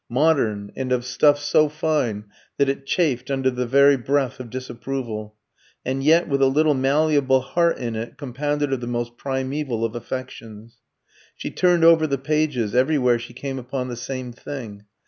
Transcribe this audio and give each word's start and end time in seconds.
"Modern, 0.09 0.71
and 0.75 0.91
of 0.91 1.05
stuff 1.05 1.37
so 1.37 1.69
fine 1.69 2.23
that 2.57 2.67
it 2.67 2.87
chafed 2.87 3.29
under 3.29 3.51
the 3.51 3.67
very 3.67 3.97
breath 3.97 4.39
of 4.39 4.49
disapproval; 4.49 5.35
and 5.85 6.03
yet 6.03 6.27
with 6.27 6.41
a 6.41 6.47
little 6.47 6.73
malleable 6.73 7.41
heart 7.41 7.77
in 7.77 7.95
it 7.95 8.17
compounded 8.17 8.73
of 8.73 8.81
the 8.81 8.87
most 8.87 9.15
primeval 9.15 9.85
of 9.85 9.93
affections." 9.93 10.77
She 11.37 11.51
turned 11.51 11.83
over 11.83 12.07
the 12.07 12.17
pages; 12.17 12.73
everywhere 12.73 13.19
she 13.19 13.33
came 13.33 13.59
upon 13.59 13.89
the 13.89 13.95
same 13.95 14.33
thing. 14.33 14.85